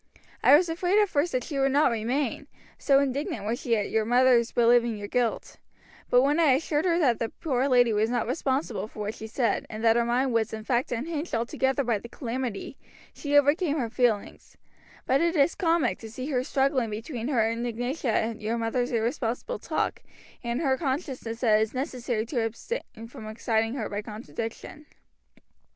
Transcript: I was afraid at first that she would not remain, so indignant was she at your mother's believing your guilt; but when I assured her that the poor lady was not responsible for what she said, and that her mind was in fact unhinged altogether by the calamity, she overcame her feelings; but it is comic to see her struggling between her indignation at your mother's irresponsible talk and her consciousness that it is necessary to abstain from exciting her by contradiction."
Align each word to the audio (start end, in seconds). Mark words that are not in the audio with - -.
I 0.41 0.55
was 0.57 0.67
afraid 0.67 0.99
at 0.99 1.09
first 1.09 1.31
that 1.31 1.43
she 1.43 1.59
would 1.59 1.71
not 1.73 1.91
remain, 1.91 2.47
so 2.79 2.97
indignant 2.97 3.45
was 3.45 3.61
she 3.61 3.75
at 3.77 3.91
your 3.91 4.03
mother's 4.03 4.51
believing 4.51 4.97
your 4.97 5.07
guilt; 5.07 5.57
but 6.09 6.23
when 6.23 6.39
I 6.39 6.53
assured 6.53 6.85
her 6.85 6.97
that 6.97 7.19
the 7.19 7.29
poor 7.29 7.67
lady 7.67 7.93
was 7.93 8.09
not 8.09 8.25
responsible 8.27 8.87
for 8.87 8.97
what 9.01 9.13
she 9.13 9.27
said, 9.27 9.67
and 9.69 9.83
that 9.83 9.95
her 9.95 10.03
mind 10.03 10.33
was 10.33 10.53
in 10.53 10.63
fact 10.63 10.91
unhinged 10.91 11.35
altogether 11.35 11.83
by 11.83 11.99
the 11.99 12.09
calamity, 12.09 12.79
she 13.13 13.37
overcame 13.37 13.77
her 13.77 13.91
feelings; 13.91 14.57
but 15.05 15.21
it 15.21 15.35
is 15.35 15.53
comic 15.53 15.99
to 15.99 16.09
see 16.09 16.31
her 16.31 16.43
struggling 16.43 16.89
between 16.89 17.27
her 17.27 17.51
indignation 17.51 18.09
at 18.09 18.41
your 18.41 18.57
mother's 18.57 18.91
irresponsible 18.91 19.59
talk 19.59 20.01
and 20.43 20.61
her 20.61 20.77
consciousness 20.77 21.41
that 21.41 21.59
it 21.59 21.61
is 21.61 21.75
necessary 21.75 22.25
to 22.25 22.43
abstain 22.43 22.81
from 23.07 23.27
exciting 23.27 23.75
her 23.75 23.87
by 23.87 24.01
contradiction." 24.01 24.87